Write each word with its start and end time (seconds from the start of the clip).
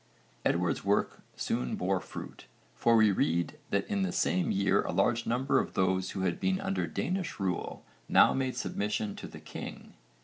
Edward's 0.43 0.83
work 0.83 1.21
soon 1.35 1.75
bore 1.75 1.99
fruit, 1.99 2.47
for 2.73 2.95
we 2.95 3.11
read 3.11 3.59
that 3.69 3.85
in 3.87 4.01
the 4.01 4.11
same 4.11 4.49
year 4.49 4.81
a 4.81 4.91
large 4.91 5.27
number 5.27 5.59
of 5.59 5.75
those 5.75 6.09
who 6.09 6.21
had 6.21 6.39
been 6.39 6.59
under 6.59 6.87
Danish 6.87 7.39
rule 7.39 7.85
now 8.09 8.33
made 8.33 8.57
submission 8.57 9.15
to 9.15 9.27
the 9.27 9.39
king. 9.39 9.93